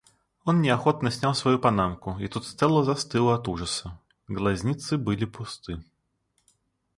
[0.45, 4.01] Он неохотно снял свою панамку и тут Стелла застыла от ужаса.
[4.27, 5.83] Глазницы были пусты.